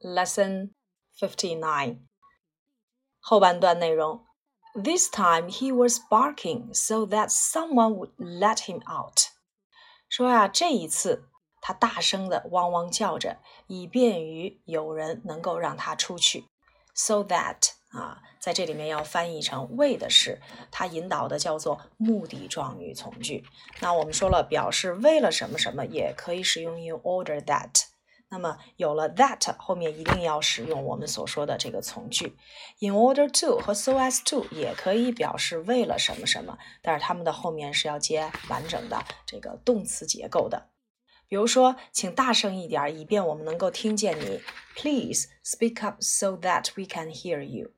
[0.00, 0.72] Lesson
[1.18, 2.00] Fifty Nine
[3.20, 4.24] 后半段内容。
[4.74, 9.30] This time he was barking so that someone would let him out。
[10.08, 11.28] 说呀，这一次
[11.62, 16.46] 他大声的汪汪叫着，以便于有人能够让他出去。
[16.94, 20.40] So that 啊，在这里面要翻译成为的是，
[20.70, 23.44] 它引导的叫做目的状语从句。
[23.80, 27.86] 那我们说了，表示为了什么什么，也可以使用 in order that。
[28.28, 32.36] 那么有了 that 后面一定要使用我们所说的这个从句。
[32.80, 40.70] in order to 和 so as to 也可以表示为了什么什么，但是它们的后面是要接完整的这个动词结构的。
[41.28, 44.40] 比如说，请大声一点，以便我们能够听见你。
[44.76, 47.72] Please speak up so that we can hear you。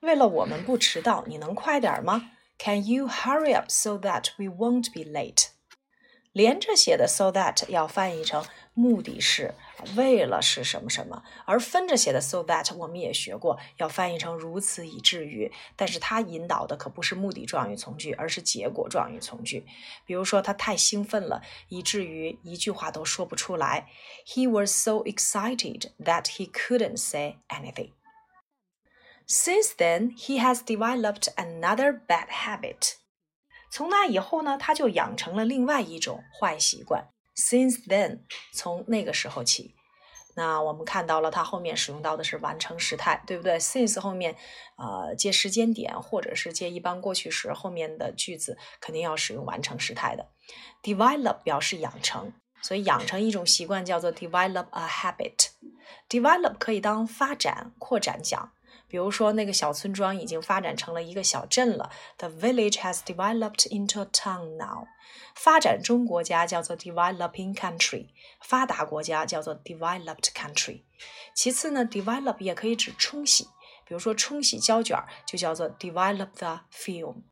[0.00, 5.48] 为了我们不迟到，你能快点吗？Can you hurry up so that we won't be late？
[6.32, 8.44] 连着写的 so that 要翻译成
[8.76, 9.54] 目的是
[9.94, 15.52] 为了是什么什么，而分着写的 so that 我们也学过，要翻译成如此以至于。
[15.76, 19.64] 但是它引导的可不是目的状语从句，而是结果状语从句。
[20.04, 23.88] 比如说，他太兴奋了，以至于一句话都说不出来。
[24.26, 27.92] He was so excited that he couldn't say anything.
[29.28, 32.94] Since then, he has developed another bad habit.
[33.70, 37.13] 从那以后呢，他就养成了另外一种坏习惯。
[37.36, 38.20] Since then，
[38.52, 39.74] 从那个时候起，
[40.36, 44.36] 那我们看到了它后面使用到的是完成时态，对不对？Since 后面，
[44.76, 50.28] 呃，接时间点或者是接一般过去时，后面的句子肯定要使用完成时态的。
[50.82, 52.32] Develop 表示养成，
[52.62, 55.48] 所以养成一种习惯叫做 develop a habit。
[56.08, 58.52] Develop 可以当发展、扩展讲。
[58.86, 61.90] 比如说，那个小村庄已经发展成了一个小镇了。
[62.18, 64.86] The village has developed into a town now。
[65.34, 68.08] 发展中国家叫做 developing country，
[68.40, 70.82] 发达国家叫做 developed country。
[71.34, 73.44] 其次呢，develop 也可以指冲洗，
[73.84, 77.22] 比如说冲洗胶卷就叫做 develop the film。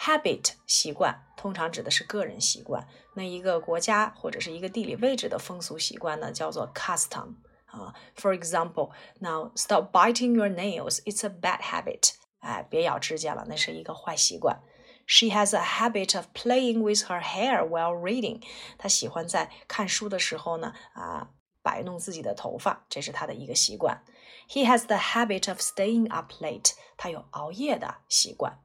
[0.00, 7.36] Habit 习惯通常指的是个人习惯，那一个国家或者是一个地理位置的风俗习惯呢，叫做 custom。
[7.67, 11.01] 啊，For example, now stop biting your nails.
[11.05, 12.13] It's a bad habit.
[12.39, 14.59] 哎，别咬指甲了，那是一个坏习惯。
[15.05, 18.41] She has a habit of playing with her hair while reading.
[18.77, 21.29] 她喜欢在看书的时候呢，啊，
[21.61, 24.03] 摆弄自己的头发，这是她的一个习惯。
[24.49, 26.73] He has the habit of staying up late.
[26.95, 28.59] 他有熬夜的习惯。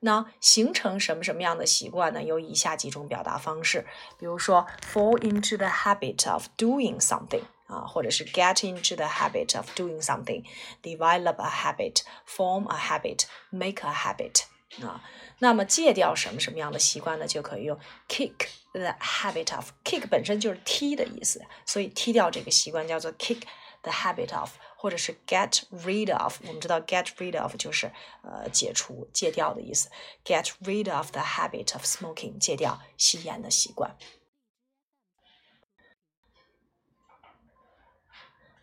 [0.00, 2.22] 那形成什么什么样的习惯呢？
[2.22, 3.86] 有以下几种表达方式，
[4.18, 7.42] 比如说 fall into the habit of doing something。
[7.66, 10.44] 啊，或者是 get into the habit of doing something,
[10.82, 14.42] develop a habit, form a habit, make a habit
[14.84, 15.02] 啊。
[15.38, 17.26] 那么戒掉什么什么样的习惯呢？
[17.26, 23.40] 就可以用 kick the habit of。kick 本身就是踢的意思，所以踢掉这个习惯叫做 kick
[23.82, 26.38] the habit of，或者是 get rid of。
[26.46, 27.90] 我们知道 get rid of 就是
[28.22, 29.90] 呃解除、戒掉的意思。
[30.24, 33.96] get rid of the habit of smoking，戒掉吸烟的习惯。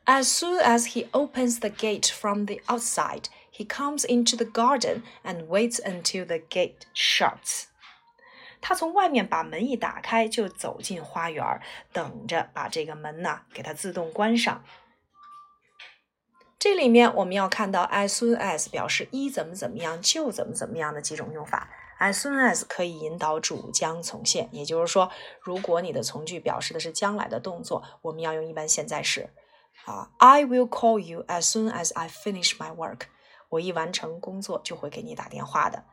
[0.07, 5.03] As soon as he opens the gate from the outside, he comes into the garden
[5.23, 7.65] and waits until the gate shuts.
[8.61, 11.61] 他从外面把门一打开，就走进花园，
[11.93, 14.63] 等着把这个门呢给它自动关上。
[16.59, 21.69] 这里面我们要看到 as soon as 表示一怎么怎么样就怎么怎么样的几种用法。
[22.01, 25.11] as soon as 可以引导主将从现，也就是说，
[25.41, 29.31] 如果你的从句表示的是将来的动作，我们要用一般现在时。
[29.85, 33.03] 啊，I will call you as soon as I finish my work。
[33.51, 35.85] 我一完成工作就会给你打电话的。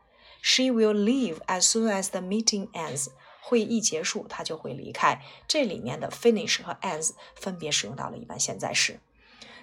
[0.42, 3.08] She will leave as soon as the meeting ends。
[3.44, 5.22] 会议一结束，她就会离开。
[5.48, 9.00] 这里面的 finish 和 ends 分别使用到了一般现在时。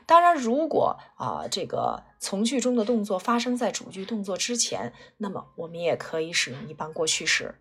[0.04, 7.54] 当然，如果啊这个从句中的动作发生在主句动作之前，那么我们也可以使用一般过去时。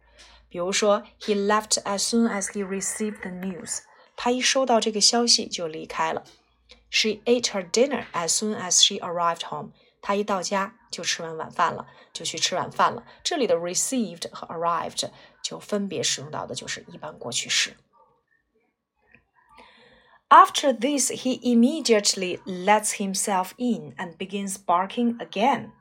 [0.50, 3.80] 比如说，He left as soon as he received the news。
[4.16, 6.24] 他一收到这个消息就离开了。
[6.91, 9.73] She ate her dinner as soon as she arrived home.
[10.01, 13.05] 她一到家就吃完晚饭了，就去吃晚饭了。
[13.23, 15.11] 这里的 received 和 arrived
[15.43, 17.77] 就分别使用到的就是一般过去式。
[20.29, 25.73] After this, he immediately lets himself in and begins barking again.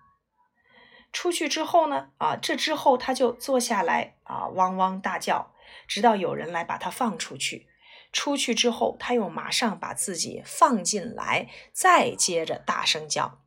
[1.14, 5.54] 出去之后呢，啊，这之后他就坐下来啊，汪汪大叫，
[5.88, 7.68] 直到有人来把他放出去。
[8.17, 13.43] 出去之后，他又马上把自己放进来，再接着大声叫。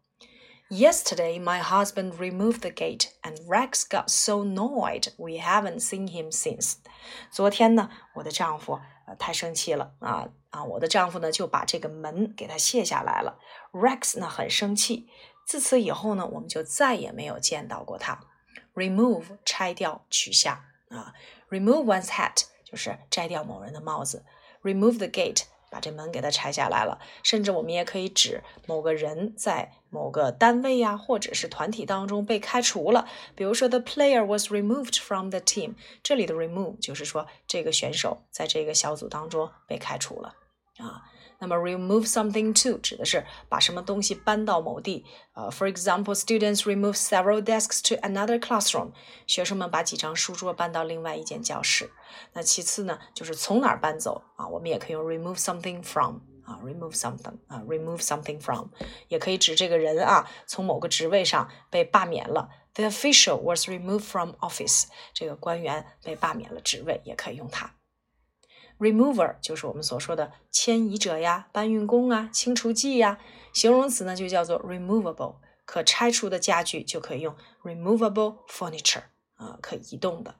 [0.69, 6.31] Yesterday, my husband removed the gate, and Rex got so annoyed we haven't seen him
[6.31, 6.75] since.
[7.31, 10.63] 昨天呢，我的丈夫呃太生气了啊啊！
[10.63, 13.39] 我的丈夫呢就把这个门给他卸下来了。
[13.71, 15.09] Rex 呢很生气，
[15.47, 18.19] 自此以后呢我们就再也没有见到过他。
[18.75, 21.15] Remove 拆掉取下啊
[21.49, 24.23] ，remove one's hat 就是摘掉某人的帽子。
[24.61, 33.07] Remove the gate 把这门给它拆下来了，甚至我们也可以指某个人在某个单位呀，或者是团体当中被开除了。
[33.35, 40.35] 比如说，the player was removed from the team，这里的 remove 就是说这个选手在这个小组当中被开除了
[40.77, 41.08] 啊。
[41.39, 45.05] 那么 remove something to 指的是把什么东西搬到某地。
[45.33, 48.91] 呃，for example, students remove several desks to another classroom。
[49.25, 51.89] 学生们把几张书桌搬到另外一间教室。
[52.33, 54.47] 那其次呢，就是从哪儿搬走啊？
[54.47, 58.67] 我们也可以用 remove something from 啊，remove something 啊，remove something from，
[59.07, 62.49] 也可以指这个人啊从某个职位上被罢免了。
[62.73, 64.85] The official was removed from office。
[65.13, 67.75] 这个官员被罢免了职位，也可以用它。
[68.79, 73.19] Remover 就是我们所说的迁移者呀、搬运工啊、清除剂呀。
[73.51, 75.35] 形容词呢就叫做 removable，
[75.65, 79.03] 可拆除的家具就可以用 removable furniture
[79.35, 80.35] 啊，可移动的。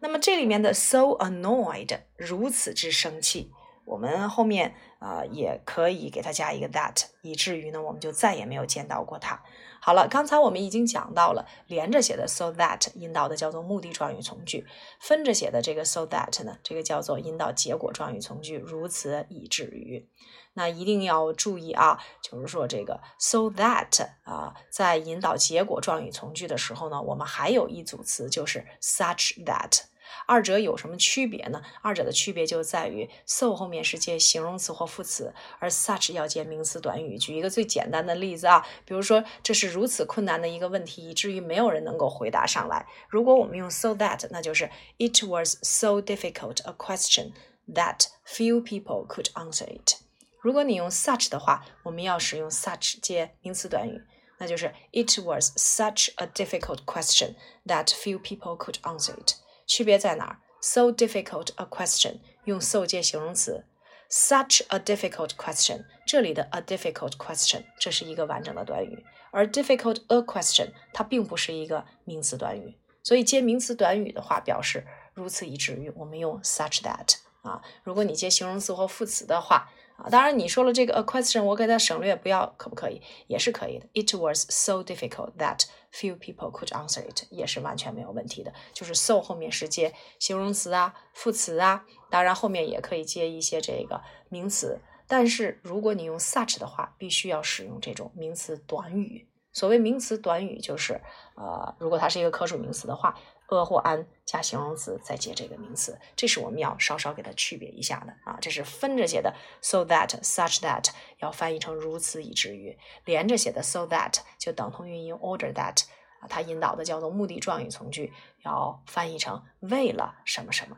[0.00, 3.50] 那么这里面的 so annoyed 如此之生气，
[3.88, 9.42] 我们后面啊也可以给它加一个 that，以至于呢我们就再也没有见到过它。
[9.80, 14.66] 好了，刚才我们已经讲到了连着写的 so that 引导的叫做目的状语从句，
[15.00, 20.06] 分着写的这个 so that 呢，这个叫做引导结果状语从句，如此以至于。
[20.54, 29.82] 那一定要注意啊，就是说这个 so that 啊，在引导结果状语从句的时候呢，我们还有一组词就是 such that。
[30.26, 31.62] 二者有什么区别呢？
[31.82, 37.18] 二者的区别就在于，so 后面是接形容词或副词，而 such 要接名词短语。
[37.18, 42.86] 举一个最简单的例子啊，比如说这是如此困难的一个问题，以至于没有人能够回答上来。
[43.08, 47.32] 如果我们用 so that，那就是 It was so difficult a question
[47.72, 49.96] that few people could answer it。
[50.40, 54.00] 如果你用 such 的话，我们要使用 such 接名词短语，
[54.38, 57.34] 那就是 It was such a difficult question
[57.66, 59.34] that few people could answer it。
[59.68, 63.64] 区别在哪儿？So difficult a question 用 so 接形容词
[64.10, 74.84] ，such a difficult question 这里的 a difficult question 这是一个完整的短语，而 difficult a question 它并不是一个名词短语，所以接名词短语的话，表示
[75.14, 79.70] 如此以至于我们用 such that 啊，如果你接形容词或副词的话。
[79.98, 83.02] 啊，当然你说了这个 a question，我给它省略不要，可不可以？
[83.26, 83.86] 也是可以的。
[83.94, 88.52] It was so difficult that few people could answer it，也是完全没有问题的。
[88.72, 94.80] 就是 so 后面是接形容词啊、副词啊，当然后面也可以接一些这个名词。
[95.08, 99.28] 但是如果你用 such 的话，必须要使用这种名词短语。
[99.52, 101.00] 所谓名词短语，就是
[101.34, 103.18] 呃，如果它是一个可数名词的话。
[103.56, 108.36] A 或 an 加形容词再接这个名词，这是我们要稍稍给它区别一下的啊。
[108.40, 115.84] 这是分着写的，so that such that 要翻译成如此以至于；连着写的 so that 就等同于用 order that
[116.20, 118.12] 啊，它引导的叫做目的状语从句，
[118.44, 120.76] 要翻译成为了什么什么。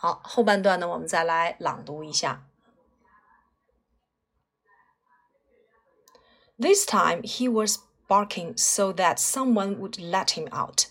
[0.00, 2.47] 好，后半段呢，我们再来朗读一下。
[6.60, 7.78] This time he was
[8.08, 10.86] barking so that someone would let him out.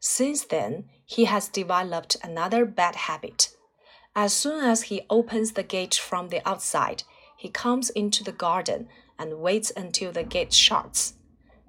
[0.00, 3.50] Since then, he has developed another bad habit.
[4.16, 7.04] As soon as he opens the gate from the outside,
[7.36, 11.14] he comes into the garden and waits until the gate shuts.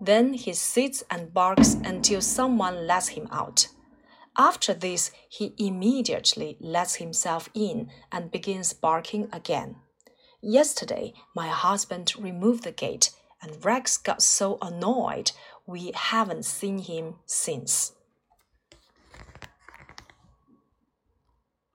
[0.02, 3.68] Then he sits and barks until someone lets him out.
[4.38, 9.76] After this, he immediately lets himself in and begins barking again.
[10.42, 13.12] Yesterday, my husband removed the gate
[13.46, 15.32] and Rex got so annoyed
[15.68, 17.94] we haven't seen him since.